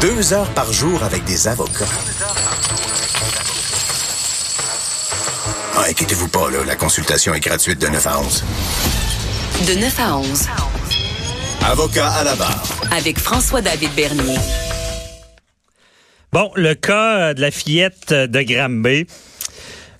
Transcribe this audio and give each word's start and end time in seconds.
Deux 0.00 0.32
heures 0.32 0.48
par 0.54 0.72
jour 0.72 1.02
avec 1.02 1.24
des 1.24 1.46
avocats. 1.46 1.84
Ah, 5.76 5.84
inquiétez-vous 5.90 6.28
pas, 6.28 6.50
là, 6.50 6.64
la 6.66 6.74
consultation 6.74 7.34
est 7.34 7.40
gratuite 7.40 7.78
de 7.78 7.86
9 7.86 8.06
à 8.06 8.18
11. 8.18 8.44
De 9.68 9.74
9 9.78 10.00
à 10.00 10.16
11. 10.16 10.48
Avocat 11.66 12.08
à 12.08 12.24
la 12.24 12.34
barre. 12.34 12.62
Avec 12.96 13.18
François-David 13.18 13.90
Bernier. 13.94 14.38
Bon, 16.32 16.50
le 16.56 16.72
cas 16.72 17.34
de 17.34 17.42
la 17.42 17.50
fillette 17.50 18.14
de 18.14 18.40
Granby. 18.40 19.06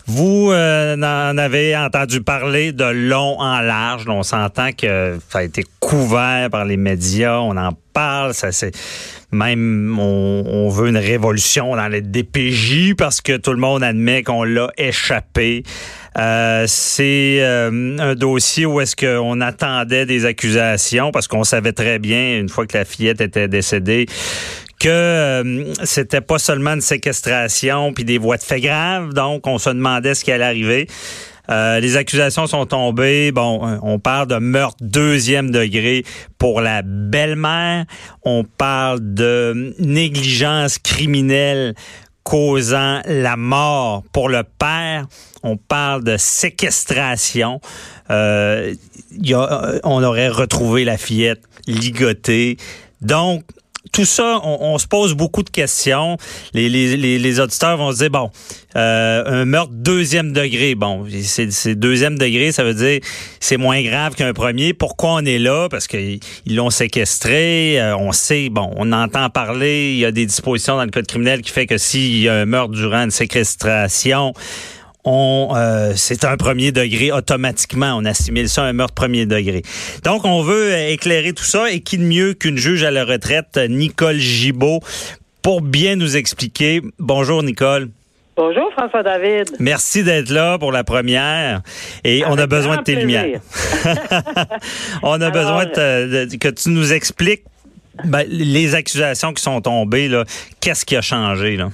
Vous 0.06 0.50
euh, 0.50 0.96
en 0.96 1.36
avez 1.36 1.76
entendu 1.76 2.22
parler 2.22 2.72
de 2.72 2.84
long 2.84 3.38
en 3.38 3.60
large. 3.60 4.06
On 4.08 4.22
s'entend 4.22 4.72
que 4.72 5.18
ça 5.28 5.40
a 5.40 5.42
été 5.42 5.64
couvert 5.78 6.48
par 6.50 6.64
les 6.64 6.78
médias. 6.78 7.38
On 7.38 7.56
en 7.56 7.72
parle. 7.92 8.32
Ça 8.32 8.50
c'est 8.50 8.72
même 9.32 9.98
on, 9.98 10.68
veut 10.68 10.88
une 10.88 10.96
révolution 10.96 11.76
dans 11.76 11.88
les 11.88 12.00
DPJ 12.00 12.94
parce 12.96 13.20
que 13.20 13.36
tout 13.36 13.52
le 13.52 13.58
monde 13.58 13.82
admet 13.82 14.22
qu'on 14.22 14.44
l'a 14.44 14.70
échappé. 14.76 15.62
Euh, 16.18 16.64
c'est 16.66 17.38
euh, 17.40 17.96
un 17.98 18.14
dossier 18.14 18.66
où 18.66 18.80
est-ce 18.80 18.96
qu'on 18.96 19.40
attendait 19.40 20.06
des 20.06 20.24
accusations 20.24 21.12
parce 21.12 21.28
qu'on 21.28 21.44
savait 21.44 21.72
très 21.72 22.00
bien 22.00 22.38
une 22.38 22.48
fois 22.48 22.66
que 22.66 22.76
la 22.76 22.84
fillette 22.84 23.20
était 23.20 23.46
décédée 23.46 24.06
que 24.80 24.88
euh, 24.88 25.72
c'était 25.84 26.22
pas 26.22 26.38
seulement 26.38 26.72
une 26.72 26.80
séquestration 26.80 27.92
puis 27.92 28.04
des 28.04 28.18
voies 28.18 28.38
de 28.38 28.42
fait 28.42 28.60
graves, 28.60 29.12
donc 29.12 29.46
on 29.46 29.58
se 29.58 29.70
demandait 29.70 30.14
ce 30.14 30.24
qui 30.24 30.32
allait 30.32 30.44
arriver. 30.44 30.88
Euh, 31.50 31.80
les 31.80 31.96
accusations 31.96 32.46
sont 32.46 32.66
tombées. 32.66 33.32
Bon, 33.32 33.78
on 33.82 33.98
parle 33.98 34.28
de 34.28 34.36
meurtre 34.36 34.76
deuxième 34.80 35.50
degré 35.50 36.04
pour 36.38 36.60
la 36.60 36.82
belle-mère. 36.82 37.84
On 38.22 38.44
parle 38.44 39.00
de 39.14 39.74
négligence 39.78 40.78
criminelle 40.78 41.74
causant 42.22 43.00
la 43.06 43.36
mort 43.36 44.04
pour 44.12 44.28
le 44.28 44.42
père. 44.44 45.06
On 45.42 45.56
parle 45.56 46.04
de 46.04 46.16
séquestration. 46.16 47.60
Euh, 48.10 48.74
a, 49.32 49.72
on 49.84 50.02
aurait 50.02 50.28
retrouvé 50.28 50.84
la 50.84 50.98
fillette 50.98 51.42
ligotée. 51.66 52.56
Donc, 53.00 53.42
tout 53.92 54.04
ça, 54.04 54.40
on, 54.44 54.78
se 54.78 54.86
pose 54.86 55.14
beaucoup 55.14 55.42
de 55.42 55.50
questions. 55.50 56.16
Les, 56.54 56.68
les, 56.68 57.18
les, 57.18 57.40
auditeurs 57.40 57.76
vont 57.76 57.92
se 57.92 57.98
dire, 57.98 58.10
bon, 58.10 58.30
euh, 58.76 59.24
un 59.26 59.44
meurtre 59.44 59.72
deuxième 59.74 60.32
degré, 60.32 60.74
bon, 60.74 61.06
c'est 61.22 61.74
deuxième 61.74 62.16
degré, 62.16 62.52
ça 62.52 62.62
veut 62.62 62.74
dire 62.74 63.00
c'est 63.40 63.56
moins 63.56 63.82
grave 63.82 64.14
qu'un 64.14 64.32
premier. 64.32 64.74
Pourquoi 64.74 65.14
on 65.14 65.24
est 65.24 65.38
là? 65.38 65.68
Parce 65.68 65.88
qu'ils 65.88 66.20
l'ont 66.46 66.70
séquestré, 66.70 67.80
euh, 67.80 67.96
on 67.96 68.12
sait, 68.12 68.48
bon, 68.48 68.70
on 68.76 68.92
entend 68.92 69.28
parler, 69.30 69.92
il 69.92 69.98
y 69.98 70.04
a 70.04 70.12
des 70.12 70.26
dispositions 70.26 70.76
dans 70.76 70.84
le 70.84 70.90
code 70.90 71.06
criminel 71.06 71.42
qui 71.42 71.50
fait 71.50 71.66
que 71.66 71.78
s'il 71.78 72.18
y 72.18 72.28
a 72.28 72.34
un 72.34 72.46
meurtre 72.46 72.72
durant 72.72 73.04
une 73.04 73.10
séquestration, 73.10 74.34
on 75.04 75.52
euh, 75.56 75.92
c'est 75.96 76.24
un 76.24 76.36
premier 76.36 76.72
degré 76.72 77.12
automatiquement. 77.12 77.94
On 77.96 78.04
assimile 78.04 78.48
ça 78.48 78.64
à 78.64 78.66
un 78.66 78.72
meurtre 78.72 78.94
premier 78.94 79.26
degré. 79.26 79.62
Donc, 80.04 80.24
on 80.24 80.42
veut 80.42 80.76
éclairer 80.76 81.32
tout 81.32 81.44
ça. 81.44 81.70
Et 81.70 81.80
qui 81.80 81.98
de 81.98 82.04
mieux 82.04 82.34
qu'une 82.34 82.56
juge 82.56 82.82
à 82.84 82.90
la 82.90 83.04
retraite, 83.04 83.58
Nicole 83.68 84.18
Gibault, 84.18 84.80
pour 85.42 85.62
bien 85.62 85.96
nous 85.96 86.16
expliquer. 86.16 86.82
Bonjour, 86.98 87.42
Nicole. 87.42 87.88
Bonjour 88.36 88.72
François 88.72 89.02
David. 89.02 89.50
Merci 89.58 90.02
d'être 90.02 90.30
là 90.30 90.56
pour 90.58 90.72
la 90.72 90.82
première 90.82 91.60
et 92.04 92.22
on 92.26 92.38
a 92.38 92.46
besoin 92.46 92.78
de 92.78 92.82
tes 92.82 92.94
lumières. 92.94 93.40
on 95.02 95.20
a 95.20 95.30
besoin 95.30 95.66
que 95.66 96.48
tu 96.48 96.70
nous 96.70 96.92
expliques 96.94 97.44
ben, 98.04 98.24
les 98.28 98.74
accusations 98.74 99.34
qui 99.34 99.42
sont 99.42 99.60
tombées 99.60 100.10
Qu'est-ce 100.60 100.86
qui 100.86 100.96
a 100.96 101.02
changé 101.02 101.58
là? 101.58 101.68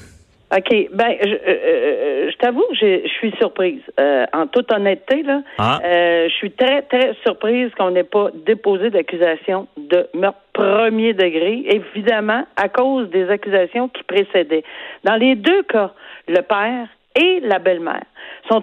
OK. 0.55 0.89
Ben, 0.93 1.17
je, 1.21 1.29
euh, 1.29 1.39
euh, 1.47 2.31
je 2.31 2.37
t'avoue 2.37 2.65
que 2.71 2.77
je 2.77 3.09
suis 3.09 3.33
surprise. 3.39 3.81
Euh, 3.99 4.27
en 4.33 4.47
toute 4.47 4.71
honnêteté, 4.71 5.23
là, 5.23 5.43
ah. 5.59 5.81
je 5.83 6.33
suis 6.35 6.53
très, 6.53 6.83
très 6.83 7.15
surprise 7.25 7.71
qu'on 7.77 7.91
n'ait 7.91 8.05
pas 8.05 8.31
déposé 8.47 8.91
d'accusation 8.91 9.67
de 9.77 10.07
meurtre 10.15 10.39
premier 10.53 11.13
degré, 11.15 11.65
évidemment, 11.67 12.45
à 12.57 12.69
cause 12.69 13.11
des 13.11 13.29
accusations 13.29 13.89
qui 13.89 14.03
précédaient. 14.05 14.65
Dans 15.05 15.17
les 15.17 15.35
deux 15.35 15.63
cas, 15.65 15.93
le 16.29 16.41
père 16.43 16.89
et 17.21 17.41
la 17.41 17.59
belle-mère 17.59 18.05
sont 18.51 18.63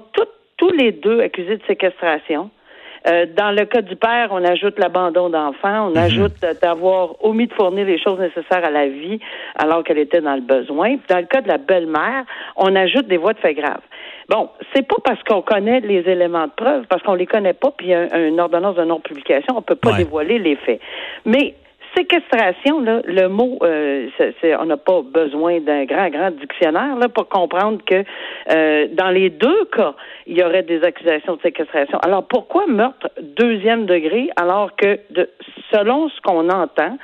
tous 0.58 0.72
les 0.72 0.94
deux 0.94 1.20
accusés 1.20 1.58
de 1.58 1.64
séquestration. 1.68 2.50
Euh, 3.08 3.26
dans 3.36 3.52
le 3.52 3.66
cas 3.66 3.82
du 3.82 3.96
père, 3.96 4.30
on 4.32 4.44
ajoute 4.44 4.80
l'abandon 4.80 5.30
d'enfant, 5.30 5.88
on 5.88 5.92
mhm. 5.92 5.98
ajoute 5.98 6.34
d'avoir 6.62 7.24
omis 7.24 7.48
de 7.48 7.54
fournir 7.54 7.86
les 7.86 8.02
choses 8.02 8.20
nécessaires 8.20 8.64
à 8.64 8.72
la 8.72 8.88
vie 8.88 9.20
alors 9.56 9.84
qu'elle 9.84 9.98
était 9.98 10.22
dans 10.22 10.36
le 10.36 10.42
besoin. 10.42 10.96
Dans 11.10 11.20
le 11.20 11.26
cas 11.26 11.42
de 11.42 11.48
la 11.48 11.58
belle-mère, 11.58 12.24
on 12.56 12.76
ajoute 12.76 13.08
des 13.08 13.18
voies 13.18 13.34
de 13.34 13.40
fait 13.40 13.54
graves. 13.54 13.82
Bon, 14.30 14.50
c'est 14.74 14.88
pas 14.88 14.96
parce 15.04 15.22
qu'on 15.24 15.42
connaît 15.42 15.82
les 15.82 16.10
éléments 16.10 16.46
de 16.46 16.52
preuve, 16.56 16.86
parce 16.88 17.04
qu'on 17.04 17.16
les 17.16 17.26
connaît 17.26 17.54
pas, 17.54 17.72
puis 17.76 17.88
il 17.88 17.90
y 17.90 17.94
a 17.94 18.20
une 18.20 18.40
ordonnance 18.40 18.76
de 18.76 18.84
non-publication, 18.84 19.56
on 19.58 19.62
peut 19.62 19.76
pas 19.76 19.94
dévoiler 19.94 20.40
les 20.40 20.56
faits. 20.56 20.80
Mais 21.26 21.56
séquestration, 21.96 22.82
là, 22.82 23.02
le 23.06 23.28
mot, 23.28 23.60
euh, 23.64 24.10
on 24.60 24.66
n'a 24.66 24.78
pas 24.78 25.02
besoin 25.02 25.60
d'un 25.60 25.86
grand, 25.86 26.10
grand 26.10 26.32
dictionnaire 26.32 26.96
là, 26.98 27.10
pour 27.10 27.28
comprendre 27.30 27.80
que 27.86 28.04
euh, 28.52 28.88
dans 28.94 29.10
les 29.10 29.30
deux 29.30 29.66
cas, 29.66 29.94
il 30.28 30.38
y 30.38 30.44
aurait 30.44 30.64
des 30.64 30.84
accusations 30.84 31.36
de 31.36 31.42
séquestration. 31.42 31.98
Alors 32.00 32.28
pourquoi 32.28 32.68
meurtre 32.68 33.10
deuxième 33.22 33.86
degré 33.86 34.30
alors 34.36 34.76
que 34.76 35.00
de, 35.12 35.30
selon 35.72 36.10
ce 36.10 36.22
qu'on 36.22 36.50
entend, 36.50 36.98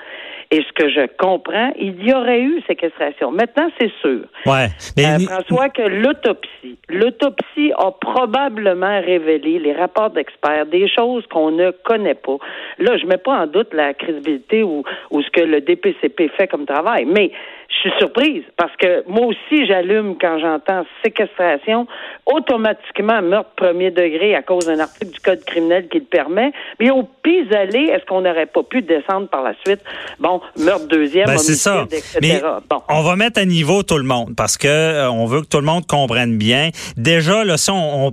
et 0.51 0.63
ce 0.63 0.73
que 0.73 0.89
je 0.89 1.05
comprends, 1.19 1.71
il 1.77 2.03
y 2.03 2.11
aurait 2.11 2.41
eu 2.41 2.59
séquestration. 2.65 3.31
Maintenant, 3.31 3.69
c'est 3.79 3.91
sûr. 4.01 4.21
Ouais. 4.47 4.67
Euh, 4.97 5.19
François, 5.19 5.69
que 5.69 5.83
l'autopsie, 5.83 6.79
l'autopsie 6.89 7.71
a 7.77 7.91
probablement 7.91 8.99
révélé 8.99 9.59
les 9.59 9.73
rapports 9.73 10.09
d'experts, 10.09 10.65
des 10.65 10.87
choses 10.87 11.23
qu'on 11.27 11.51
ne 11.51 11.69
connaît 11.83 12.15
pas. 12.15 12.37
Là, 12.79 12.97
je 12.97 13.05
mets 13.05 13.17
pas 13.17 13.43
en 13.43 13.45
doute 13.45 13.71
la 13.73 13.93
crédibilité 13.93 14.63
ou, 14.63 14.83
ou 15.11 15.21
ce 15.21 15.29
que 15.29 15.41
le 15.41 15.61
DPCP 15.61 16.29
fait 16.35 16.47
comme 16.47 16.65
travail, 16.65 17.05
mais 17.05 17.31
je 17.69 17.89
suis 17.89 17.99
surprise 17.99 18.43
parce 18.57 18.75
que 18.77 19.03
moi 19.07 19.27
aussi, 19.27 19.65
j'allume 19.67 20.15
quand 20.19 20.39
j'entends 20.39 20.85
séquestration, 21.03 21.87
automatiquement 22.25 23.21
meurtre 23.21 23.51
premier 23.55 23.91
degré 23.91 24.35
à 24.35 24.41
cause 24.41 24.65
d'un 24.65 24.79
article 24.79 25.11
du 25.11 25.19
Code 25.19 25.43
criminel 25.45 25.87
qui 25.87 25.99
le 25.99 26.05
permet. 26.05 26.51
Mais 26.79 26.89
au 26.89 27.03
pis-aller, 27.03 27.91
est-ce 27.91 28.05
qu'on 28.05 28.21
n'aurait 28.21 28.47
pas 28.47 28.63
pu 28.63 28.81
descendre 28.81 29.27
par 29.29 29.43
la 29.43 29.53
suite? 29.65 29.81
Bon, 30.19 30.41
meurtre 30.57 30.87
deuxième, 30.87 31.27
ben, 31.27 31.37
c'est 31.37 31.53
ça. 31.53 31.85
Mais 32.21 32.41
on 32.89 33.01
va 33.01 33.15
mettre 33.15 33.39
à 33.39 33.45
niveau 33.45 33.83
tout 33.83 33.97
le 33.97 34.03
monde 34.03 34.35
parce 34.35 34.57
que 34.57 34.67
euh, 34.67 35.11
on 35.11 35.25
veut 35.25 35.41
que 35.41 35.47
tout 35.47 35.59
le 35.59 35.65
monde 35.65 35.85
comprenne 35.85 36.37
bien. 36.37 36.69
Déjà, 36.97 37.43
là, 37.43 37.57
si 37.57 37.69
on, 37.71 38.11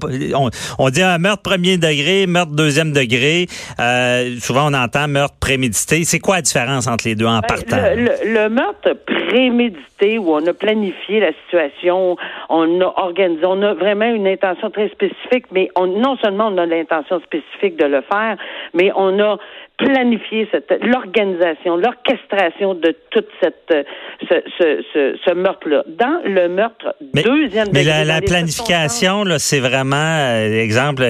on, 0.78 0.90
dit 0.90 1.02
un 1.02 1.18
meurtre 1.18 1.42
premier 1.42 1.78
degré, 1.78 2.26
meurtre 2.26 2.52
deuxième 2.52 2.92
degré, 2.92 3.46
euh, 3.80 4.36
souvent 4.40 4.70
on 4.70 4.74
entend 4.74 5.08
meurtre 5.08 5.36
prémédité. 5.40 6.04
C'est 6.04 6.18
quoi 6.18 6.36
la 6.36 6.42
différence 6.42 6.86
entre 6.86 7.08
les 7.08 7.14
deux 7.14 7.26
en 7.26 7.40
ben, 7.40 7.48
partant? 7.48 7.76
Le, 7.96 8.48
meurtre 8.48 8.94
prémédité 9.06 9.45
où 9.50 10.32
on 10.32 10.46
a 10.46 10.52
planifié 10.52 11.20
la 11.20 11.32
situation, 11.44 12.16
on 12.48 12.80
a 12.80 12.92
organisé, 12.96 13.44
on 13.44 13.62
a 13.62 13.74
vraiment 13.74 14.06
une 14.06 14.26
intention 14.26 14.70
très 14.70 14.88
spécifique, 14.88 15.46
mais 15.52 15.70
on, 15.76 15.86
non 15.86 16.16
seulement 16.16 16.48
on 16.48 16.58
a 16.58 16.66
l'intention 16.66 17.20
spécifique 17.20 17.76
de 17.76 17.86
le 17.86 18.02
faire, 18.02 18.36
mais 18.74 18.90
on 18.94 19.18
a 19.20 19.38
planifier 19.78 20.48
cette 20.50 20.72
l'organisation, 20.82 21.76
l'orchestration 21.76 22.74
de 22.74 22.94
toute 23.10 23.28
cette 23.42 23.86
ce, 24.28 24.34
ce, 24.58 25.16
ce, 25.22 25.34
meurtre-là. 25.34 25.84
Dans 25.86 26.22
le 26.24 26.48
meurtre 26.48 26.94
deuxième 27.00 27.68
Mais 27.72 27.84
la, 27.84 28.04
la 28.04 28.20
planification, 28.22 29.24
là, 29.24 29.38
c'est 29.38 29.60
vraiment 29.60 29.96
euh, 29.96 30.62
exemple 30.62 31.04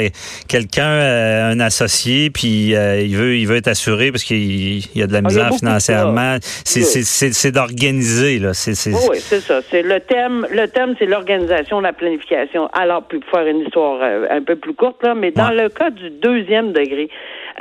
quelqu'un, 0.49 0.89
euh, 0.89 1.53
un 1.53 1.61
associé, 1.61 2.31
puis 2.31 2.75
euh, 2.75 3.01
il 3.01 3.17
veut 3.17 3.37
il 3.37 3.47
veut 3.47 3.57
être 3.57 3.69
assuré 3.69 4.11
parce 4.11 4.25
qu'il 4.25 4.79
y 4.97 5.03
a 5.03 5.07
de 5.07 5.13
la 5.13 5.19
ah, 5.19 5.29
misère 5.29 5.51
financièrement. 5.57 6.37
C'est 6.41 6.83
c'est 6.83 7.53
d'organiser 7.53 8.39
là. 8.41 8.53
C'est 8.53 8.73
oui, 8.91 9.19
c'est 9.19 9.41
ça. 9.41 9.61
C'est 9.63 9.83
le 9.83 10.01
thème. 10.01 10.47
Le 10.51 10.67
thème, 10.67 10.95
c'est 10.99 11.07
l'organisation, 11.07 11.81
la 11.81 11.93
planification. 11.93 12.69
Alors, 12.73 13.05
pour 13.05 13.21
faire 13.31 13.47
une 13.47 13.61
histoire 13.61 14.03
un 14.31 14.43
peu 14.43 14.57
plus 14.57 14.75
courte 14.75 15.03
là, 15.05 15.15
mais 15.15 15.31
dans 15.31 15.51
le 15.51 15.69
cas 15.69 15.91
du 15.91 16.11
deuxième 16.11 16.73
degré. 16.73 17.09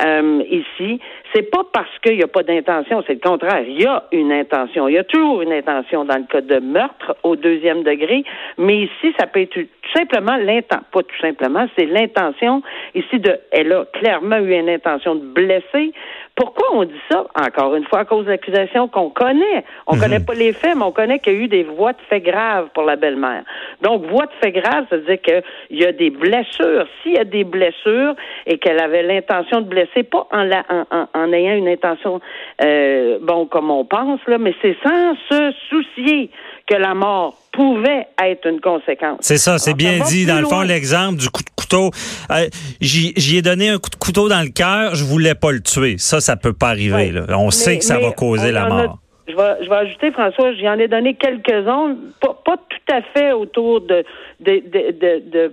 Euh, 0.04 0.42
ici, 0.50 1.00
c'est 1.32 1.50
pas 1.50 1.64
parce 1.72 1.98
qu'il 2.02 2.16
n'y 2.16 2.22
a 2.22 2.28
pas 2.28 2.42
d'intention, 2.42 3.02
c'est 3.06 3.14
le 3.14 3.20
contraire. 3.20 3.64
Il 3.66 3.80
y 3.80 3.86
a 3.86 4.04
une 4.12 4.32
intention. 4.32 4.88
Il 4.88 4.94
y 4.94 4.98
a 4.98 5.04
toujours 5.04 5.42
une 5.42 5.52
intention 5.52 6.04
dans 6.04 6.16
le 6.16 6.24
cas 6.24 6.40
de 6.40 6.58
meurtre 6.58 7.16
au 7.22 7.36
deuxième 7.36 7.82
degré, 7.82 8.24
mais 8.58 8.82
ici, 8.82 9.14
ça 9.18 9.26
peut 9.26 9.40
être 9.40 9.54
tout 9.54 9.92
simplement 9.94 10.36
l'intention, 10.36 10.84
pas 10.92 11.02
tout 11.02 11.20
simplement, 11.20 11.66
c'est 11.78 11.86
l'intention 11.86 12.62
ici 12.94 13.18
de, 13.18 13.38
elle 13.50 13.72
a 13.72 13.84
clairement 13.92 14.38
eu 14.38 14.52
une 14.52 14.68
intention 14.68 15.14
de 15.14 15.24
blesser. 15.26 15.92
Pourquoi 16.36 16.66
on 16.72 16.84
dit 16.84 16.92
ça? 17.10 17.24
Encore 17.34 17.74
une 17.74 17.84
fois, 17.84 18.00
à 18.00 18.04
cause 18.04 18.26
de 18.26 18.30
l'accusation 18.30 18.88
qu'on 18.88 19.08
connaît. 19.08 19.64
On 19.86 19.94
ne 19.94 19.96
mhm. 19.96 20.02
connaît 20.02 20.20
pas 20.20 20.34
les 20.34 20.52
faits, 20.52 20.76
mais 20.76 20.84
on 20.84 20.92
connaît 20.92 21.18
qu'il 21.18 21.32
y 21.32 21.36
a 21.36 21.38
eu 21.40 21.48
des 21.48 21.64
voies 21.64 21.94
de 21.94 21.98
fait 22.10 22.20
graves 22.20 22.68
pour 22.74 22.82
la 22.82 22.96
belle-mère. 22.96 23.42
Donc, 23.80 24.04
voies 24.04 24.26
de 24.26 24.32
fait 24.42 24.52
graves, 24.52 24.84
ça 24.90 24.98
veut 24.98 25.04
dire 25.04 25.20
qu'il 25.22 25.42
y 25.78 25.86
a 25.86 25.92
des 25.92 26.10
blessures. 26.10 26.86
S'il 27.02 27.14
y 27.14 27.18
a 27.18 27.24
des 27.24 27.44
blessures 27.44 28.14
et 28.46 28.58
qu'elle 28.58 28.80
avait 28.80 29.02
l'intention 29.02 29.62
de 29.62 29.68
blesser, 29.68 30.02
pas 30.02 30.28
en, 30.30 30.42
la, 30.42 30.62
en, 30.68 31.08
en, 31.14 31.32
ayant 31.32 31.54
une 31.54 31.68
intention, 31.68 32.20
euh, 32.62 33.18
bon, 33.22 33.46
comme 33.46 33.70
on 33.70 33.86
pense, 33.86 34.20
là, 34.26 34.36
mais 34.36 34.54
c'est 34.60 34.76
sans 34.82 35.14
se 35.30 35.52
soucier 35.70 36.30
que 36.66 36.74
la 36.74 36.94
mort 36.94 37.34
pouvait 37.52 38.06
être 38.22 38.46
une 38.46 38.60
conséquence. 38.60 39.18
C'est 39.20 39.38
ça, 39.38 39.58
c'est 39.58 39.74
bien 39.74 40.00
dit. 40.06 40.26
Dans 40.26 40.40
le 40.40 40.46
fond, 40.46 40.62
l'exemple 40.62 41.16
du 41.16 41.30
coup 41.30 41.42
de 41.42 41.50
couteau, 41.66 41.90
euh, 42.30 42.48
j'y 42.80 43.36
ai 43.36 43.42
donné 43.42 43.68
un 43.68 43.78
coup 43.78 43.90
de 43.90 43.96
couteau 43.96 44.28
dans 44.28 44.42
le 44.42 44.50
cœur, 44.50 44.94
je 44.94 45.04
voulais 45.04 45.34
pas 45.34 45.52
le 45.52 45.60
tuer. 45.60 45.96
Ça, 45.98 46.20
ça 46.20 46.36
peut 46.36 46.52
pas 46.52 46.68
arriver. 46.68 47.10
Là. 47.10 47.38
On 47.38 47.50
sait 47.50 47.78
que 47.78 47.84
ça 47.84 47.98
va 47.98 48.12
causer 48.12 48.52
la 48.52 48.68
mort. 48.68 48.98
je, 49.28 49.34
vais, 49.34 49.64
je 49.64 49.68
vais 49.68 49.76
ajouter, 49.76 50.12
François, 50.12 50.54
j'en 50.54 50.78
ai 50.78 50.88
donné 50.88 51.14
quelques-uns, 51.14 51.96
pas, 52.20 52.40
pas, 52.44 52.56
tout 52.56 52.92
à 52.92 53.02
fait 53.14 53.32
autour 53.32 53.80
de, 53.80 54.04
de, 54.40 54.62
de, 54.70 55.30
de 55.30 55.52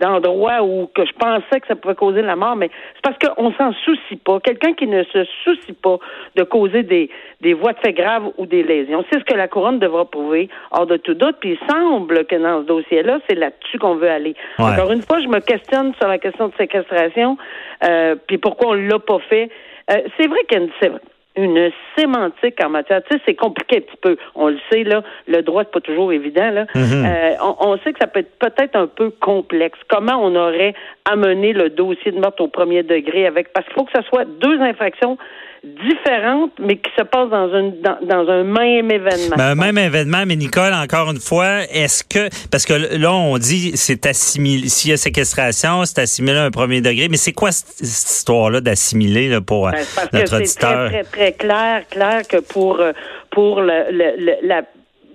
d'endroits 0.00 0.62
où 0.62 0.88
que 0.94 1.04
je 1.04 1.12
pensais 1.12 1.60
que 1.60 1.66
ça 1.66 1.76
pouvait 1.76 1.94
causer 1.94 2.22
la 2.22 2.36
mort, 2.36 2.56
mais 2.56 2.70
c'est 2.94 3.02
parce 3.02 3.18
qu'on 3.18 3.52
s'en 3.52 3.72
soucie 3.84 4.16
pas. 4.16 4.40
Quelqu'un 4.40 4.72
qui 4.72 4.86
ne 4.86 5.04
se 5.04 5.24
soucie 5.44 5.72
pas 5.72 5.98
de 6.36 6.42
causer 6.42 6.82
des, 6.82 7.10
des 7.40 7.54
voies 7.54 7.72
de 7.72 7.78
fait 7.78 7.92
graves 7.92 8.30
ou 8.38 8.46
des 8.46 8.62
lésions. 8.62 9.04
C'est 9.10 9.18
ce 9.18 9.24
que 9.24 9.36
la 9.36 9.48
couronne 9.48 9.78
devra 9.78 10.04
prouver, 10.04 10.48
hors 10.72 10.86
de 10.86 10.96
tout 10.96 11.14
doute. 11.14 11.36
Puis 11.40 11.58
il 11.60 11.70
semble 11.70 12.24
que 12.24 12.36
dans 12.36 12.62
ce 12.62 12.66
dossier-là, 12.66 13.20
c'est 13.28 13.36
là-dessus 13.36 13.78
qu'on 13.78 13.96
veut 13.96 14.10
aller. 14.10 14.34
Encore 14.58 14.90
une 14.92 15.02
fois, 15.02 15.20
je 15.20 15.28
me 15.28 15.40
questionne 15.40 15.94
sur 15.94 16.08
la 16.08 16.18
question 16.18 16.48
de 16.48 16.54
séquestration, 16.58 17.36
euh, 17.84 18.16
puis 18.26 18.38
pourquoi 18.38 18.70
on 18.70 18.74
l'a 18.74 18.98
pas 18.98 19.18
fait. 19.28 19.50
Euh, 19.90 20.02
c'est 20.18 20.26
vrai 20.26 20.38
qu'il 20.48 20.58
y 20.58 20.62
a 20.62 20.64
une, 20.64 20.98
une 21.42 21.70
sémantique 21.96 22.62
en 22.64 22.70
matière. 22.70 23.02
Tu 23.08 23.16
sais, 23.16 23.22
c'est 23.26 23.34
compliqué 23.34 23.78
un 23.78 23.80
petit 23.80 23.98
peu. 24.00 24.16
On 24.34 24.48
le 24.48 24.58
sait, 24.70 24.84
là, 24.84 25.02
le 25.26 25.42
droit, 25.42 25.64
c'est 25.64 25.72
pas 25.72 25.80
toujours 25.80 26.12
évident, 26.12 26.50
là. 26.50 26.66
Mhm. 26.74 27.04
Euh, 27.04 27.34
on, 27.60 27.76
sait 27.78 27.92
que 27.92 27.98
ça 28.00 28.06
peut 28.06 28.20
être 28.20 28.38
peut-être 28.38 28.76
un 28.76 28.86
peu 28.86 29.10
complexe. 29.10 29.78
Comment 29.88 30.18
on 30.20 30.34
aurait 30.36 30.74
amené 31.10 31.52
le 31.52 31.70
dossier 31.70 32.12
de 32.12 32.18
meurtre 32.18 32.42
au 32.42 32.48
premier 32.48 32.82
degré 32.82 33.26
avec, 33.26 33.52
parce 33.52 33.66
qu'il 33.66 33.74
faut 33.74 33.84
que 33.84 33.92
ce 33.94 34.02
soit 34.08 34.24
deux 34.24 34.60
infractions 34.60 35.18
différentes, 35.62 36.52
mais 36.58 36.76
qui 36.76 36.90
se 36.96 37.02
passent 37.02 37.28
dans, 37.28 37.52
un 37.52 37.70
dans, 38.02 38.30
un 38.30 38.44
même 38.44 38.90
événement. 38.90 39.36
Ben, 39.36 39.50
un 39.50 39.54
même 39.54 39.76
événement, 39.76 40.24
mais 40.26 40.36
Nicole, 40.36 40.72
encore 40.72 41.10
une 41.10 41.20
fois, 41.20 41.64
est-ce 41.70 42.02
que, 42.02 42.30
parce 42.50 42.64
que 42.64 42.96
là, 42.96 43.12
on 43.12 43.36
dit 43.36 43.72
c'est 43.74 44.06
assimilé, 44.06 44.68
s'il 44.68 44.90
y 44.90 44.94
a 44.94 44.96
séquestration, 44.96 45.84
c'est 45.84 46.00
assimilé 46.00 46.38
à 46.38 46.44
un 46.44 46.50
premier 46.50 46.80
degré, 46.80 47.08
mais 47.10 47.18
c'est 47.18 47.32
quoi 47.32 47.52
cette, 47.52 47.80
histoire-là 47.80 48.62
d'assimiler 48.62 49.38
pour 49.46 49.70
ben, 49.70 49.78
notre 50.14 50.36
auditeur? 50.38 50.90
C'est 50.90 51.02
très, 51.02 51.04
très, 51.04 51.29
très 51.30 51.46
clair, 51.46 51.88
clair 51.88 52.22
que 52.28 52.40
pour, 52.40 52.80
euh, 52.80 52.92
pour 53.30 53.60
le, 53.60 53.90
le, 53.90 54.46
la 54.46 54.62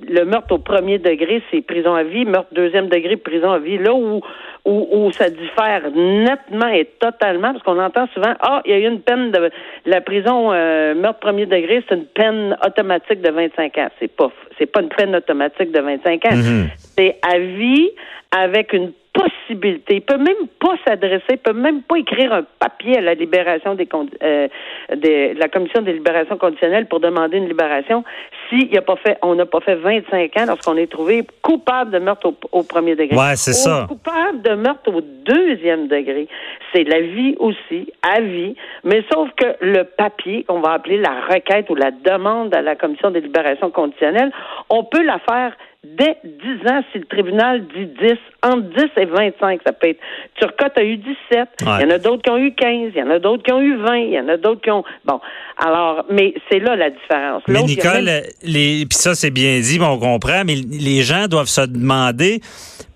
le 0.07 0.25
meurtre 0.25 0.53
au 0.53 0.57
premier 0.57 0.99
degré, 0.99 1.41
c'est 1.49 1.61
prison 1.61 1.95
à 1.95 2.03
vie, 2.03 2.25
meurtre 2.25 2.53
deuxième 2.53 2.89
degré, 2.89 3.15
prison 3.15 3.51
à 3.51 3.59
vie. 3.59 3.77
Là 3.77 3.93
où 3.93 4.21
où, 4.65 4.87
où 4.91 5.11
ça 5.11 5.29
diffère 5.29 5.83
nettement 5.93 6.67
et 6.67 6.85
totalement, 6.99 7.53
parce 7.53 7.63
qu'on 7.63 7.79
entend 7.79 8.07
souvent, 8.13 8.33
ah, 8.39 8.61
il 8.65 8.71
y 8.71 8.73
a 8.73 8.79
eu 8.79 8.87
une 8.87 9.01
peine 9.01 9.31
de 9.31 9.51
la 9.85 10.01
prison 10.01 10.51
euh, 10.51 10.95
meurtre 10.95 11.19
premier 11.19 11.45
degré, 11.45 11.83
c'est 11.87 11.95
une 11.95 12.05
peine 12.05 12.57
automatique 12.65 13.21
de 13.21 13.29
25 13.29 13.77
ans. 13.77 13.89
C'est 13.99 14.07
pas, 14.07 14.31
c'est 14.57 14.65
pas 14.65 14.81
une 14.81 14.89
peine 14.89 15.15
automatique 15.15 15.71
de 15.71 15.79
25 15.79 16.25
ans. 16.25 16.29
Mm-hmm. 16.31 16.65
C'est 16.77 17.15
à 17.21 17.37
vie 17.37 17.91
avec 18.31 18.73
une 18.73 18.91
possibilité. 19.15 19.95
Il 19.95 20.01
peut 20.01 20.17
même 20.17 20.47
pas 20.59 20.75
s'adresser, 20.85 21.23
il 21.31 21.37
peut 21.37 21.53
même 21.53 21.81
pas 21.81 21.97
écrire 21.97 22.33
un 22.33 22.43
papier 22.59 22.97
à 22.97 23.01
la 23.01 23.13
libération 23.13 23.73
des, 23.73 23.87
euh, 24.23 24.47
de 24.91 25.39
la 25.39 25.47
commission 25.47 25.81
des 25.81 25.93
libérations 25.93 26.37
conditionnelles 26.37 26.87
pour 26.87 26.99
demander 26.99 27.37
une 27.37 27.47
libération 27.47 28.03
si 28.49 28.75
a 28.77 28.81
pas 28.81 28.97
fait, 28.97 29.17
on 29.21 29.35
n'a 29.35 29.45
pas 29.45 29.61
fait 29.61 29.75
25 29.75 30.37
ans 30.37 30.45
lorsqu'on 30.47 30.77
est 30.77 30.91
trouvé 30.91 31.25
coupable 31.41 31.91
de 31.91 31.99
meurtre 31.99 32.33
au, 32.51 32.63
premier 32.63 32.95
degré. 32.95 33.15
Ouais, 33.15 33.35
c'est 33.35 33.53
ça. 33.53 33.85
Coupable 33.87 34.41
de 34.41 34.53
meurtre 34.55 34.93
au 34.93 35.01
deuxième 35.01 35.87
degré, 35.87 36.27
c'est 36.73 36.83
la 36.83 37.01
vie 37.01 37.35
aussi, 37.39 37.91
à 38.03 38.21
vie, 38.21 38.55
mais 38.83 39.03
sauf 39.11 39.29
que 39.37 39.55
le 39.61 39.83
papier 39.83 40.43
qu'on 40.43 40.59
va 40.59 40.73
appeler 40.73 40.97
la 40.97 41.21
requête 41.29 41.69
ou 41.69 41.75
la 41.75 41.91
demande 41.91 42.53
à 42.53 42.61
la 42.61 42.75
commission 42.75 43.11
des 43.11 43.21
libérations 43.21 43.71
conditionnelles, 43.71 44.31
on 44.69 44.83
peut 44.83 45.03
la 45.03 45.19
faire 45.19 45.53
dès 45.97 46.17
10 46.23 46.69
ans 46.69 46.81
si 46.91 46.99
le 46.99 47.05
tribunal 47.05 47.65
dit 47.75 47.85
10, 47.85 48.13
entre 48.43 48.61
10 48.61 48.83
et 48.97 49.05
25, 49.05 49.61
ça 49.65 49.73
peut 49.73 49.89
être. 49.89 49.99
Turcotte 50.35 50.77
a 50.77 50.83
eu 50.83 50.97
17, 50.97 51.49
il 51.61 51.67
y 51.67 51.69
en 51.69 51.89
a 51.89 51.97
d'autres 51.97 52.23
qui 52.23 52.29
ont 52.29 52.37
eu 52.37 52.53
15, 52.53 52.91
il 52.95 52.99
y 52.99 53.03
en 53.03 53.09
a 53.09 53.19
d'autres 53.19 53.43
qui 53.43 53.51
ont 53.51 53.61
eu 53.61 53.77
20, 53.77 53.95
il 53.95 54.13
y 54.13 54.19
en 54.19 54.27
a 54.27 54.37
d'autres 54.37 54.61
qui 54.61 54.71
ont... 54.71 54.83
Bon, 55.05 55.19
alors, 55.57 56.05
mais 56.09 56.33
c'est 56.49 56.59
là 56.59 56.75
la 56.75 56.89
différence. 56.89 57.43
Mais 57.47 57.61
Nicole, 57.63 58.09
les... 58.43 58.85
puis 58.85 58.97
ça 58.97 59.15
c'est 59.15 59.31
bien 59.31 59.59
dit, 59.59 59.79
on 59.81 59.99
comprend, 59.99 60.43
mais 60.45 60.55
les 60.55 61.03
gens 61.03 61.27
doivent 61.27 61.47
se 61.47 61.61
demander 61.61 62.41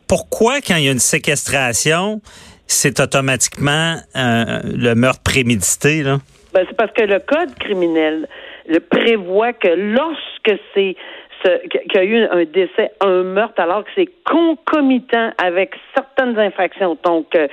pourquoi 0.08 0.62
quand 0.62 0.76
il 0.76 0.86
y 0.86 0.90
a 0.90 0.92
une 0.92 1.00
séquestration, 1.00 2.22
c'est 2.68 3.00
automatiquement 3.00 3.96
euh, 4.16 4.60
le 4.64 4.94
meurtre 4.96 5.22
prémédité, 5.24 6.04
là? 6.04 6.18
Ben, 6.54 6.66
c'est 6.68 6.76
parce 6.76 6.92
que 6.94 7.04
le 7.04 7.20
code 7.20 7.54
criminel 7.60 8.28
le 8.68 8.80
prévoit 8.80 9.54
que 9.54 9.68
lorsque 9.68 10.60
c'est 10.74 10.96
qu'il 11.44 11.94
y 11.94 11.98
a 11.98 12.04
eu 12.04 12.24
un 12.26 12.44
décès, 12.46 12.92
un 13.02 13.24
meurtre, 13.24 13.62
alors 13.62 13.84
que 13.84 13.90
c'est 13.96 14.10
concomitant 14.26 15.32
avec 15.44 15.76
certaines 15.96 16.38
infractions. 16.38 16.98
Donc, 17.04 17.36
euh, 17.36 17.48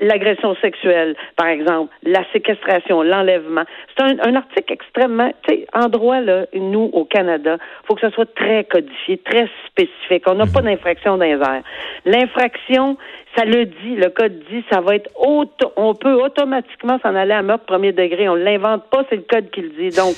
l'agression 0.00 0.54
sexuelle, 0.56 1.16
par 1.36 1.46
exemple, 1.46 1.94
la 2.02 2.24
séquestration, 2.32 3.02
l'enlèvement. 3.02 3.64
C'est 3.96 4.02
un, 4.04 4.34
article 4.34 4.72
extrêmement, 4.72 5.30
tu 5.46 5.54
sais, 5.54 5.66
en 5.72 5.88
droit, 5.88 6.20
là, 6.20 6.46
nous, 6.54 6.90
au 6.92 7.04
Canada, 7.04 7.58
faut 7.86 7.94
que 7.94 8.00
ça 8.00 8.10
soit 8.10 8.32
très 8.34 8.64
codifié, 8.64 9.18
très 9.18 9.48
spécifique. 9.66 10.24
On 10.26 10.34
n'a 10.34 10.46
pas 10.46 10.60
mhm. 10.60 10.66
d'infraction 10.66 11.16
dans 11.16 11.24
les 11.24 11.32
airs. 11.32 11.62
L'infraction, 12.04 12.96
ça 13.36 13.44
le 13.44 13.66
dit, 13.66 13.96
le 13.96 14.10
code 14.10 14.38
dit, 14.50 14.64
ça 14.70 14.80
va 14.80 14.94
être 14.96 15.10
auto, 15.16 15.72
on 15.76 15.94
peut 15.94 16.14
automatiquement 16.14 16.98
s'en 17.02 17.14
aller 17.14 17.32
à 17.32 17.42
meurtre 17.42 17.64
premier 17.64 17.92
degré. 17.92 18.28
On 18.28 18.34
l'invente 18.34 18.84
pas, 18.90 19.04
c'est 19.10 19.16
le 19.16 19.24
code 19.28 19.50
qui 19.50 19.62
le 19.62 19.70
dit. 19.70 19.96
Donc, 19.96 20.14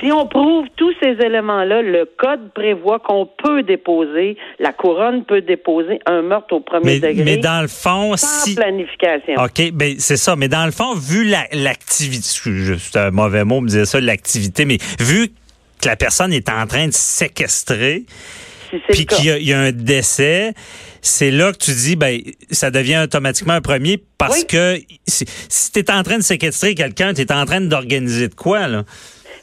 si 0.00 0.12
on 0.12 0.26
prouve 0.26 0.66
tous 0.76 0.92
ces 1.02 1.16
éléments-là, 1.24 1.80
le 1.82 2.04
code 2.18 2.52
prévoit 2.52 2.98
qu'on 2.98 3.26
peut 3.26 3.62
déposer, 3.62 4.36
la 4.58 4.72
couronne 4.72 5.24
peut 5.24 5.40
déposer 5.40 6.00
un 6.06 6.22
meurtre 6.22 6.54
au 6.54 6.60
premier 6.60 6.98
degré. 7.00 7.24
Mais 7.24 7.36
dans 7.38 7.62
le 7.62 7.68
fond, 7.68 8.16
sans 8.16 8.54
planification. 8.54 9.34
OK, 9.42 9.72
ben 9.72 9.94
c'est 9.98 10.16
ça. 10.16 10.36
Mais 10.36 10.48
dans 10.48 10.66
le 10.66 10.72
fond, 10.72 10.94
vu 10.94 11.24
l'activité, 11.52 12.76
c'est 12.78 12.98
un 12.98 13.10
mauvais 13.10 13.44
mot, 13.44 13.60
me 13.60 13.68
dire 13.68 13.86
ça, 13.86 14.00
l'activité, 14.00 14.64
mais 14.64 14.78
vu 14.98 15.28
que 15.80 15.88
la 15.88 15.96
personne 15.96 16.32
est 16.32 16.50
en 16.50 16.66
train 16.66 16.86
de 16.88 16.92
séquestrer, 16.92 18.04
puis 18.88 19.06
qu'il 19.06 19.26
y, 19.26 19.52
a 19.52 19.58
un 19.58 19.72
décès, 19.72 20.52
c'est 21.00 21.30
là 21.30 21.52
que 21.52 21.58
tu 21.58 21.70
dis, 21.72 21.96
ben, 21.96 22.20
ça 22.50 22.70
devient 22.70 23.00
automatiquement 23.04 23.54
un 23.54 23.60
premier 23.60 23.98
parce 24.18 24.44
que 24.44 24.76
si, 25.06 25.24
si 25.26 25.72
tu 25.72 25.80
es 25.80 25.90
en 25.90 26.02
train 26.02 26.18
de 26.18 26.22
séquestrer 26.22 26.74
quelqu'un, 26.74 27.12
tu 27.14 27.22
es 27.22 27.32
en 27.32 27.44
train 27.44 27.60
d'organiser 27.60 28.28
de 28.28 28.34
quoi, 28.34 28.68
là? 28.68 28.84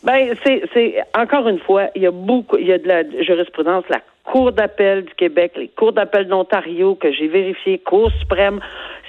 Ben, 0.03 0.35
c'est, 0.45 0.61
c'est 0.73 0.95
encore 1.17 1.47
une 1.49 1.59
fois, 1.59 1.87
il 1.95 2.03
y 2.03 2.05
a 2.05 2.11
beaucoup, 2.11 2.57
il 2.57 2.67
y 2.67 2.71
a 2.71 2.77
de 2.77 2.87
la 2.87 3.03
jurisprudence, 3.23 3.83
la 3.89 4.01
Cour 4.23 4.51
d'appel 4.51 5.05
du 5.05 5.13
Québec, 5.15 5.53
les 5.55 5.69
cours 5.69 5.93
d'appel 5.93 6.27
d'Ontario 6.27 6.95
que 6.95 7.11
j'ai 7.13 7.27
vérifié, 7.27 7.79
Cour 7.79 8.11
suprême, 8.19 8.59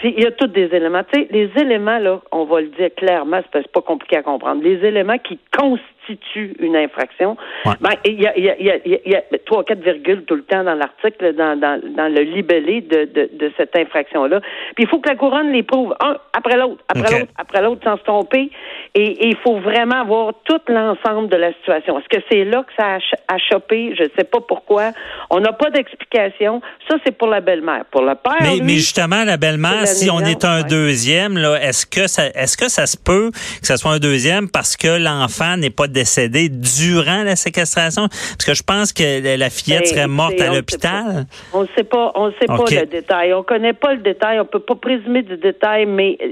il 0.05 0.21
y 0.21 0.27
a 0.27 0.31
tous 0.31 0.47
des 0.47 0.67
éléments. 0.75 1.03
Tu 1.13 1.21
sais, 1.21 1.29
les 1.31 1.51
éléments 1.61 1.99
là, 1.99 2.21
on 2.33 2.45
va 2.45 2.61
le 2.61 2.69
dire 2.69 2.91
clairement, 2.97 3.41
c'est 3.53 3.69
pas 3.69 3.81
compliqué 3.81 4.17
à 4.17 4.23
comprendre. 4.23 4.63
Les 4.63 4.85
éléments 4.87 5.19
qui 5.19 5.39
constituent 5.57 6.55
une 6.61 6.77
infraction, 6.77 7.37
ben 7.65 7.91
il 8.05 8.21
y 8.21 8.27
a, 8.27 8.37
il 8.37 8.45
y 8.45 8.51
a, 8.51 8.57
il 8.59 9.01
y 9.07 9.15
a, 9.15 9.23
trois 9.45 9.65
quatre 9.65 9.81
virgules 9.81 10.25
tout 10.25 10.37
le 10.37 10.43
temps 10.43 10.65
dans 10.65 10.75
l'article, 10.75 11.35
dans, 11.35 11.59
dans, 11.59 11.81
dans 11.97 12.13
le 12.13 12.23
libellé 12.23 12.81
de, 12.81 13.05
de, 13.05 13.31
de 13.33 13.53
cette 13.57 13.77
infraction 13.77 14.25
là. 14.27 14.41
Puis 14.75 14.85
il 14.85 14.89
faut 14.89 15.01
que 15.01 15.09
la 15.09 15.17
couronne 15.17 15.53
les 15.53 15.63
prouve 15.63 15.95
un 16.01 16.17
après 16.33 16.57
l'autre, 16.57 16.83
après 16.89 17.19
l'autre, 17.19 17.33
après 17.37 17.63
l'autre, 17.63 17.83
sans 17.85 17.97
se 17.97 18.05
tromper. 18.05 18.51
Et 19.01 19.29
il 19.29 19.37
faut 19.37 19.61
vraiment 19.61 20.05
voir 20.05 20.33
tout 20.45 20.61
l'ensemble 20.67 21.29
de 21.29 21.37
la 21.37 21.53
situation. 21.53 22.01
Est-ce 22.01 22.09
que 22.09 22.25
c'est 22.29 22.45
là 22.45 22.65
que 22.65 22.73
ça 22.77 22.99
a, 23.29 23.39
chopé? 23.39 23.95
Je 23.97 24.03
ne 24.03 24.09
sais 24.19 24.25
pas 24.25 24.41
pourquoi. 24.41 24.91
On 25.31 25.39
n'a 25.39 25.53
pas 25.53 25.71
d'explication. 25.71 26.61
Ça, 26.89 26.97
c'est 27.07 27.17
pour 27.17 27.29
la 27.29 27.41
belle-mère. 27.41 27.85
Pour 27.93 28.03
le 28.03 28.17
père. 28.17 28.39
Mais, 28.41 28.59
mais 28.61 28.73
justement, 28.73 29.23
la 29.23 29.37
belle-mère, 29.37 29.87
si 29.87 30.11
on 30.11 30.19
est 30.19 30.45
un 30.45 30.63
deuxième, 30.63 31.39
là, 31.39 31.63
est-ce 31.63 31.87
que 31.87 32.09
ça 32.09 32.27
est-ce 32.35 32.57
que 32.57 32.69
ça 32.69 32.87
se 32.87 32.97
peut 32.97 33.31
que 33.31 33.67
ça 33.69 33.77
soit 33.77 33.93
un 33.93 34.01
deuxième 34.01 34.51
parce 34.51 34.77
que 34.77 35.01
l'enfant 35.01 35.57
n'est 35.57 35.71
pas 35.71 35.87
décédé 35.87 36.49
durant 36.49 37.23
la 37.23 37.37
séquestration? 37.37 38.09
Parce 38.09 38.47
que 38.47 38.55
je 38.55 38.65
pense 38.65 38.93
que 38.93 39.39
la 39.39 39.49
fillette 39.49 39.83
ben, 39.83 39.87
serait 39.87 40.09
morte 40.09 40.41
à 40.41 40.53
l'hôpital. 40.53 41.27
On 41.53 41.63
ne 41.63 41.69
sait 41.77 41.85
pas, 41.85 42.11
on 42.17 42.33
sait 42.33 42.47
pas 42.47 42.65
le 42.69 42.87
détail. 42.87 43.33
On 43.33 43.45
connaît 43.45 43.75
pas 43.75 43.95
le 43.95 44.01
détail. 44.01 44.41
On 44.41 44.45
peut 44.45 44.59
pas 44.59 44.75
présumer 44.75 45.23
du 45.23 45.37
détail, 45.37 45.87
mais 45.87 46.19
euh, 46.21 46.27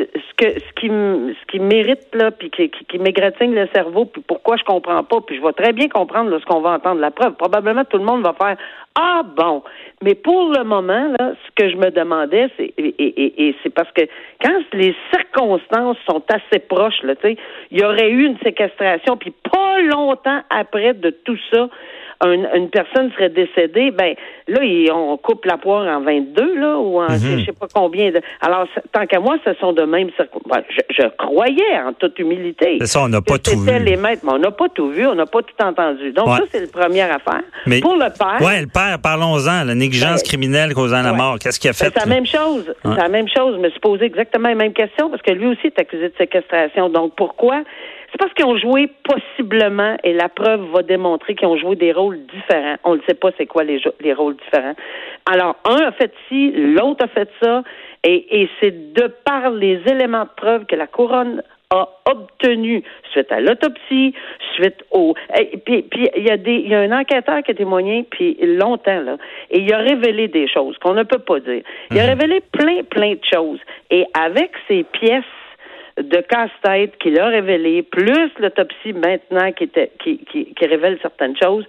euh, 0.00 0.06
ce 0.14 0.34
que 0.34 0.58
ce 0.58 0.80
qui 0.80 0.88
ce 0.88 1.46
qui 1.46 1.60
mérite 1.60 2.07
là, 2.14 2.30
puis 2.30 2.50
qui, 2.50 2.70
qui, 2.70 2.98
m'égratigne 2.98 3.54
le 3.54 3.68
cerveau, 3.74 4.04
puis 4.04 4.22
pourquoi 4.26 4.56
je 4.56 4.64
comprends 4.64 5.02
pas, 5.04 5.20
puis 5.20 5.36
je 5.36 5.42
vais 5.42 5.52
très 5.52 5.72
bien 5.72 5.88
comprendre 5.88 6.36
ce 6.38 6.44
qu'on 6.44 6.60
va 6.60 6.70
entendre 6.70 7.00
la 7.00 7.10
preuve. 7.10 7.34
Probablement 7.34 7.84
tout 7.84 7.98
le 7.98 8.04
monde 8.04 8.22
va 8.22 8.34
faire 8.34 8.56
ah 9.00 9.22
bon, 9.22 9.62
mais 10.02 10.14
pour 10.16 10.50
le 10.50 10.64
moment 10.64 11.12
là, 11.18 11.32
ce 11.46 11.50
que 11.54 11.70
je 11.70 11.76
me 11.76 11.90
demandais, 11.90 12.48
c'est 12.56 12.72
et, 12.76 13.54
c'est 13.62 13.70
parce 13.70 13.90
que 13.92 14.02
quand 14.42 14.58
les 14.72 14.94
circonstances 15.14 15.96
sont 16.08 16.22
assez 16.28 16.58
proches 16.58 17.02
là, 17.04 17.14
tu 17.14 17.28
sais, 17.28 17.36
il 17.70 17.80
y 17.80 17.84
aurait 17.84 18.10
eu 18.10 18.24
une 18.24 18.38
séquestration, 18.38 19.16
puis 19.16 19.32
pas 19.52 19.80
longtemps 19.82 20.40
après 20.50 20.94
de 20.94 21.10
tout 21.10 21.38
ça, 21.52 21.68
une 22.24 22.68
personne 22.70 23.12
serait 23.12 23.28
décédée, 23.28 23.90
ben 23.92 24.14
là, 24.48 24.60
on 24.94 25.16
coupe 25.16 25.44
la 25.44 25.56
poire 25.56 25.86
en 25.86 26.00
22, 26.00 26.58
là, 26.58 26.78
ou 26.78 27.00
en 27.00 27.08
mhm. 27.10 27.38
je 27.38 27.44
sais 27.44 27.52
pas 27.52 27.66
combien. 27.72 28.10
De... 28.10 28.20
Alors, 28.40 28.66
tant 28.92 29.06
qu'à 29.06 29.20
moi, 29.20 29.36
ce 29.44 29.54
sont 29.54 29.72
de 29.72 29.82
même 29.82 30.10
circonstances. 30.16 30.64
je, 30.90 31.06
croyais, 31.16 31.78
en 31.86 31.92
toute 31.92 32.18
humilité. 32.18 32.78
Ça, 32.84 33.02
on 33.02 33.08
n'a 33.08 33.20
pas 33.20 33.38
tout 33.38 33.58
vu. 33.58 33.78
les 33.78 33.96
maîtres, 33.96 34.22
mais 34.24 34.32
on 34.32 34.38
n'a 34.38 34.50
pas 34.50 34.68
tout 34.68 34.90
vu, 34.90 35.06
on 35.06 35.14
n'a 35.14 35.26
pas 35.26 35.42
tout 35.42 35.62
entendu. 35.62 36.12
Donc, 36.12 36.28
ça, 36.28 36.42
c'est 36.50 36.60
la 36.60 36.66
première 36.66 37.14
affaire. 37.14 37.42
Mais, 37.66 37.80
Pour 37.80 37.94
le 37.94 38.10
père. 38.18 38.38
Oui, 38.40 38.60
le 38.60 38.66
père, 38.66 38.98
parlons-en, 39.00 39.64
la 39.64 39.74
négligence 39.74 40.22
ben, 40.22 40.28
criminelle 40.28 40.74
causant 40.74 41.02
la 41.02 41.12
mort. 41.12 41.38
Qu'est-ce 41.38 41.60
qu'il 41.60 41.70
a 41.70 41.72
fait? 41.72 41.86
c'est 41.94 42.00
la 42.00 42.06
même 42.06 42.26
chose. 42.26 42.74
C'est 42.84 42.94
la 42.96 43.08
même 43.08 43.28
chose. 43.28 43.54
Je 43.56 43.60
me 43.60 43.70
suis 43.70 43.80
posé 43.80 44.06
exactement 44.06 44.48
la 44.48 44.54
même 44.54 44.72
question 44.72 45.08
parce 45.10 45.22
que 45.22 45.30
lui 45.30 45.46
aussi 45.46 45.68
est 45.68 45.78
accusé 45.78 46.08
de 46.08 46.14
séquestration. 46.18 46.88
Donc, 46.88 47.14
pourquoi? 47.16 47.62
C'est 48.10 48.18
parce 48.18 48.32
qu'ils 48.32 48.46
ont 48.46 48.56
joué 48.56 48.90
possiblement, 49.04 49.96
et 50.02 50.12
la 50.14 50.28
preuve 50.28 50.62
va 50.72 50.82
démontrer 50.82 51.34
qu'ils 51.34 51.48
ont 51.48 51.58
joué 51.58 51.76
des 51.76 51.92
rôles 51.92 52.18
différents. 52.26 52.76
On 52.84 52.96
ne 52.96 53.00
sait 53.06 53.14
pas 53.14 53.30
c'est 53.36 53.46
quoi 53.46 53.64
les, 53.64 53.80
les 54.00 54.12
rôles 54.14 54.36
différents. 54.36 54.74
Alors, 55.30 55.56
un 55.64 55.86
a 55.86 55.92
fait 55.92 56.12
ci, 56.28 56.52
l'autre 56.52 57.04
a 57.04 57.08
fait 57.08 57.28
ça, 57.42 57.62
et, 58.04 58.42
et 58.42 58.48
c'est 58.60 58.94
de 58.94 59.12
par 59.24 59.50
les 59.50 59.80
éléments 59.86 60.24
de 60.24 60.30
preuve 60.36 60.64
que 60.66 60.76
la 60.76 60.86
couronne 60.86 61.42
a 61.70 61.86
obtenu 62.06 62.82
suite 63.12 63.30
à 63.30 63.40
l'autopsie, 63.40 64.14
suite 64.54 64.84
au 64.90 65.14
puis 65.66 65.82
puis 65.82 66.08
il 66.16 66.26
y 66.26 66.30
a 66.30 66.38
des 66.38 66.54
il 66.54 66.70
y 66.70 66.74
a 66.74 66.80
un 66.80 66.92
enquêteur 66.92 67.42
qui 67.42 67.50
a 67.50 67.54
témoigné 67.54 68.06
puis 68.10 68.38
longtemps 68.40 69.00
là 69.00 69.18
et 69.50 69.60
il 69.60 69.72
a 69.74 69.78
révélé 69.78 70.28
des 70.28 70.48
choses 70.48 70.78
qu'on 70.78 70.94
ne 70.94 71.02
peut 71.02 71.18
pas 71.18 71.40
dire. 71.40 71.62
Il 71.90 71.98
a 71.98 72.04
mhm. 72.04 72.08
révélé 72.08 72.40
plein 72.52 72.82
plein 72.84 73.12
de 73.12 73.24
choses 73.30 73.60
et 73.90 74.06
avec 74.14 74.52
ces 74.66 74.84
pièces 74.84 75.24
de 76.02 76.20
casse-tête 76.20 76.96
qu'il 76.98 77.18
a 77.18 77.26
révélé, 77.26 77.82
plus 77.82 78.30
l'autopsie 78.38 78.92
maintenant 78.92 79.52
qui, 79.52 79.64
était, 79.64 79.90
qui, 80.02 80.18
qui, 80.30 80.54
qui 80.54 80.66
révèle 80.66 80.98
certaines 81.02 81.36
choses, 81.36 81.64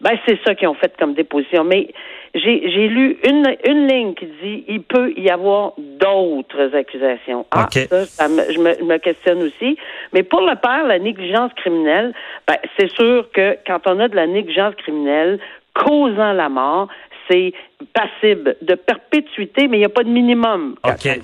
ben 0.00 0.18
c'est 0.26 0.38
ça 0.44 0.54
qu'ils 0.54 0.68
ont 0.68 0.74
fait 0.74 0.92
comme 0.98 1.14
déposition. 1.14 1.64
Mais 1.64 1.88
j'ai 2.34 2.88
lu 2.88 3.16
une, 3.24 3.56
une 3.64 3.86
ligne 3.86 4.14
qui 4.14 4.26
dit 4.26 4.64
il 4.68 4.82
peut 4.82 5.12
y 5.16 5.30
avoir 5.30 5.72
d'autres 5.78 6.74
accusations. 6.74 7.46
Ah, 7.52 7.66
ça, 7.70 8.04
ça 8.04 8.28
me, 8.28 8.42
je, 8.52 8.58
me, 8.58 8.84
me, 8.84 8.98
questionne 8.98 9.42
aussi. 9.42 9.78
Mais 10.12 10.22
pour 10.22 10.40
le 10.40 10.56
père, 10.56 10.84
la 10.86 10.98
négligence 10.98 11.52
criminelle, 11.54 12.12
ben, 12.46 12.56
c'est 12.78 12.90
sûr 12.90 13.30
que 13.32 13.56
quand 13.66 13.80
on 13.86 14.00
a 14.00 14.08
de 14.08 14.16
la 14.16 14.26
négligence 14.26 14.74
criminelle 14.76 15.38
causant 15.74 16.32
la 16.32 16.48
mort, 16.48 16.88
c'est 17.30 17.52
passible 17.92 18.56
de 18.62 18.74
perpétuité, 18.74 19.68
mais 19.68 19.78
il 19.78 19.80
n'y 19.80 19.86
a 19.86 19.90
pas 19.90 20.04
de 20.04 20.08
minimum. 20.08 20.76
Il 20.84 21.22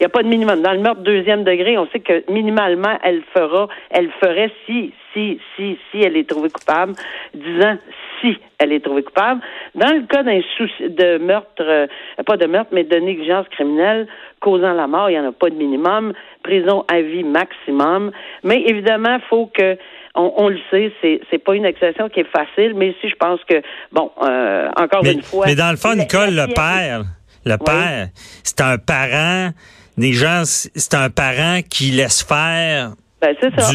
n'y 0.00 0.06
a 0.06 0.08
pas 0.08 0.22
de 0.22 0.28
minimum. 0.28 0.62
Dans 0.62 0.72
le 0.72 0.80
meurtre 0.80 1.02
deuxième 1.02 1.44
degré, 1.44 1.78
on 1.78 1.86
sait 1.88 2.00
que 2.00 2.30
minimalement, 2.30 2.98
elle 3.02 3.22
fera, 3.34 3.68
elle 3.90 4.10
ferait 4.20 4.50
si, 4.66 4.92
si, 5.12 5.40
si, 5.56 5.78
si 5.90 6.00
elle 6.02 6.16
est 6.16 6.28
trouvée 6.28 6.50
coupable, 6.50 6.94
disant 7.34 7.78
si 8.20 8.38
elle 8.58 8.72
est 8.72 8.84
trouvée 8.84 9.02
coupable. 9.02 9.40
Dans 9.74 9.92
le 9.92 10.06
cas 10.06 10.22
d'un 10.22 10.40
souci 10.56 10.88
de 10.88 11.18
meurtre, 11.18 11.60
euh, 11.60 11.86
pas 12.24 12.36
de 12.36 12.46
meurtre, 12.46 12.70
mais 12.72 12.84
de 12.84 12.96
négligence 12.96 13.46
criminelle 13.48 14.06
causant 14.40 14.72
la 14.72 14.86
mort, 14.86 15.10
il 15.10 15.14
n'y 15.14 15.18
en 15.18 15.28
a 15.28 15.32
pas 15.32 15.50
de 15.50 15.54
minimum. 15.54 16.12
Prison 16.42 16.84
à 16.88 17.00
vie 17.00 17.24
maximum. 17.24 18.12
Mais 18.44 18.62
évidemment, 18.66 19.16
il 19.16 19.28
faut 19.28 19.50
que 19.52 19.76
on, 20.16 20.48
le 20.48 20.58
sait, 20.70 20.92
c'est 21.02 21.20
c'est 21.30 21.38
pas 21.38 21.54
une 21.54 21.66
accusation 21.66 22.08
qui 22.08 22.20
est 22.20 22.30
facile, 22.30 22.72
mais 22.74 22.94
si 23.00 23.08
je 23.08 23.16
pense 23.16 23.40
que 23.44 23.60
bon, 23.92 24.10
euh, 24.22 24.68
encore 24.76 25.04
une 25.04 25.22
fois. 25.22 25.46
Mais 25.46 25.54
dans 25.54 25.70
le 25.70 25.75
fond, 25.76 25.94
Nicole, 25.94 26.34
le 26.34 26.46
père, 26.52 27.04
le 27.44 27.56
père, 27.58 28.08
c'est 28.42 28.60
un 28.60 28.78
parent. 28.78 29.52
Des 29.96 30.12
gens, 30.12 30.42
c'est 30.44 30.94
un 30.94 31.08
parent 31.08 31.60
qui 31.68 31.90
laisse 31.90 32.22
faire 32.22 32.92
ben, 33.20 33.34
c'est 33.40 33.58
ça. 33.58 33.72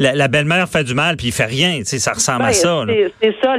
la, 0.00 0.26
belle-mère 0.26 0.66
fait 0.68 0.82
du 0.82 0.94
mal, 0.94 1.16
puis 1.16 1.28
il 1.28 1.32
fait 1.32 1.44
rien. 1.44 1.78
Tu 1.78 1.84
sais, 1.84 1.98
ça 1.98 2.12
ressemble 2.12 2.42
à 2.42 2.46
ben, 2.46 2.52
ça. 2.52 2.84
C'est 3.20 3.34
ça, 3.40 3.54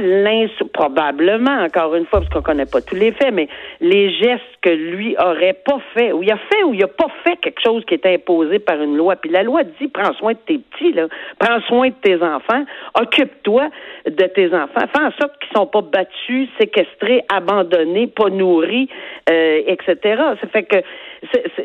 probablement, 0.74 1.62
encore 1.62 1.94
une 1.94 2.04
fois, 2.04 2.20
parce 2.20 2.30
qu'on 2.32 2.42
connaît 2.42 2.66
pas 2.66 2.82
tous 2.82 2.94
les 2.94 3.12
faits, 3.12 3.32
mais 3.32 3.48
les 3.80 4.12
gestes 4.18 4.42
que 4.60 4.68
lui 4.68 5.16
aurait 5.18 5.56
pas 5.64 5.78
fait, 5.94 6.12
ou 6.12 6.22
il 6.22 6.30
a 6.30 6.36
fait 6.36 6.62
ou 6.64 6.74
il 6.74 6.82
a 6.82 6.88
pas 6.88 7.06
fait 7.22 7.36
quelque 7.36 7.60
chose 7.64 7.82
qui 7.86 7.94
est 7.94 8.06
imposé 8.06 8.58
par 8.58 8.80
une 8.82 8.96
loi. 8.96 9.16
Puis 9.16 9.30
la 9.30 9.42
loi 9.42 9.62
dit, 9.62 9.88
prends 9.88 10.12
soin 10.14 10.32
de 10.32 10.38
tes 10.46 10.58
petits, 10.58 10.92
là. 10.92 11.06
prends 11.38 11.60
soin 11.62 11.88
de 11.88 11.94
tes 12.02 12.16
enfants, 12.16 12.64
occupe-toi 13.00 13.68
de 14.06 14.24
tes 14.24 14.48
enfants, 14.54 14.86
fais 14.94 15.02
en 15.02 15.12
sorte 15.12 15.38
qu'ils 15.40 15.56
sont 15.56 15.66
pas 15.66 15.82
battus, 15.82 16.48
séquestrés, 16.60 17.22
abandonnés, 17.28 18.06
pas 18.06 18.28
nourris, 18.28 18.88
euh, 19.30 19.62
etc. 19.66 19.96
Ça 20.40 20.48
fait 20.52 20.64
que 20.64 20.76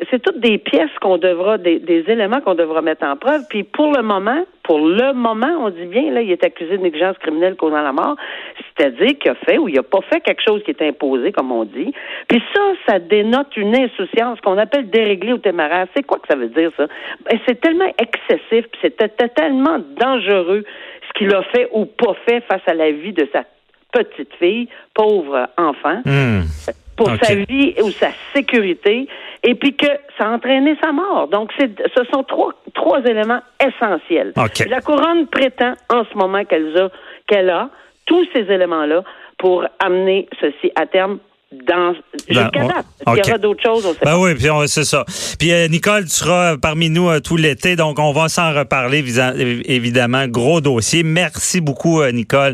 c'est 0.10 0.22
toutes 0.22 0.40
des 0.40 0.58
pièces 0.58 0.92
qu'on 1.02 1.18
devra, 1.18 1.58
des, 1.58 1.80
des 1.80 2.04
éléments 2.08 2.42
qu'on 2.42 2.56
devra 2.56 2.82
mettre 2.82 3.06
en 3.06 3.16
preuve. 3.16 3.42
Puis 3.50 3.64
pour 3.64 3.94
le 3.94 4.02
moment, 4.02 4.46
pour 4.64 4.80
le 4.80 5.14
moment, 5.14 5.52
on 5.60 5.70
dit 5.70 5.86
bien, 5.86 6.12
là, 6.12 6.22
il 6.22 6.32
est 6.32 6.44
accusé 6.44 6.78
de 6.78 6.84
négligence 6.84 7.18
criminelle 7.18 7.56
causant 7.56 7.82
la 7.82 7.92
mort, 7.92 8.16
c'est-à-dire 8.58 9.18
qu'il 9.20 9.32
a 9.32 9.36
fait 9.36 9.58
ou 9.58 9.68
il 9.68 9.76
n'a 9.76 9.84
pas 9.84 10.02
fait 10.12 10.22
quelque 10.22 10.42
chose 10.48 10.62
qui 10.64 10.72
est 10.72 10.82
imposé, 10.82 11.32
comme 11.32 11.52
on 11.52 11.64
dit. 11.64 11.92
Puis 12.28 12.42
ça, 12.54 12.62
ça 12.88 13.00
dénote 13.00 13.56
une 13.58 13.76
insouciance 13.76 14.40
qu'on 14.42 14.58
appelle 14.58 14.90
déréglée 14.90 15.34
ou 15.34 15.40
téméraire. 15.40 15.88
C'est 15.96 16.04
quoi 16.04 16.20
que 16.20 16.28
ça 16.30 16.36
veut 16.36 16.50
dire, 16.50 16.72
ça? 16.78 16.88
Ben, 17.26 17.40
c'est 17.48 17.60
tellement 17.60 17.92
excessif, 17.98 18.66
puis 18.72 18.80
c'était 18.82 19.10
tellement 19.10 19.80
dangereux 20.00 20.64
ce 21.08 21.14
qu'il 21.18 21.34
a 21.34 21.42
fait 21.44 21.68
ou 21.74 21.86
pas 21.86 22.16
fait 22.28 22.42
face 22.42 22.62
à 22.68 22.74
la 22.74 22.92
vie 22.92 23.14
de 23.14 23.28
sa 23.34 23.44
petite 23.92 24.34
fille, 24.36 24.68
pauvre 24.94 25.48
enfant. 25.58 26.02
Hmm 26.06 26.42
pour 27.00 27.16
sa 27.24 27.34
vie 27.34 27.74
ou 27.82 27.90
sa 27.92 28.10
sécurité, 28.34 29.08
et 29.44 29.56
puis 29.56 29.76
que 29.76 29.88
ça 30.18 30.26
a 30.26 30.32
entraîné 30.32 30.76
sa 30.82 30.92
mort. 30.92 31.28
Donc, 31.28 31.52
ce 31.58 32.04
sont 32.12 32.24
trois, 32.24 32.54
trois 32.74 33.02
éléments 33.06 33.42
essentiels. 33.66 34.34
La 34.70 34.82
couronne 34.82 35.28
prétend 35.28 35.74
en 35.90 36.04
ce 36.12 36.18
moment 36.18 36.44
qu'elle 36.46 36.78
a, 36.78 36.90
qu'elle 37.28 37.50
a 37.50 37.70
tous 38.06 38.26
ces 38.34 38.42
éléments-là 38.42 39.04
pour 39.38 39.66
amener 39.80 40.28
ceci 40.42 40.72
à 40.76 40.86
terme 40.86 41.20
dans 41.52 41.96
ben, 42.30 42.50
date. 42.54 42.86
Il 43.08 43.16
y 43.16 43.22
aura 43.22 43.38
d'autres 43.40 43.64
choses, 43.64 43.86
on 43.86 43.94
sait 43.94 44.06
ben 44.06 44.18
oui, 44.20 44.36
puis 44.36 44.48
c'est 44.68 44.84
ça. 44.84 45.04
Puis 45.40 45.52
euh, 45.52 45.68
Nicole, 45.68 46.04
tu 46.04 46.12
seras 46.12 46.58
parmi 46.58 46.92
nous 46.92 47.10
euh, 47.10 47.22
tout 47.22 47.38
l'été, 47.38 47.76
donc 47.76 47.98
on 47.98 48.12
va 48.12 48.30
s'en 48.30 48.54
reparler 48.54 49.04
évidemment. 49.66 50.28
Gros 50.28 50.62
dossier. 50.62 51.02
Merci 51.02 51.60
beaucoup, 51.60 52.02
euh, 52.02 52.12
Nicole. 52.12 52.54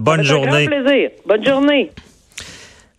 bonne 0.00 0.24
journée. 0.24 0.64
Un 0.64 0.66
grand 0.66 0.82
plaisir. 0.82 1.10
Bonne 1.26 1.46
journée. 1.46 1.90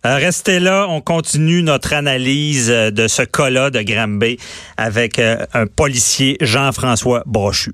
Euh, 0.06 0.18
restez 0.18 0.60
là, 0.60 0.86
on 0.88 1.00
continue 1.00 1.64
notre 1.64 1.92
analyse 1.92 2.70
euh, 2.70 2.92
de 2.92 3.08
ce 3.08 3.22
cas-là 3.22 3.70
de 3.70 3.82
Granby 3.82 4.38
avec 4.76 5.18
euh, 5.18 5.44
un 5.52 5.66
policier 5.66 6.36
Jean-François 6.40 7.24
Brochu. 7.26 7.72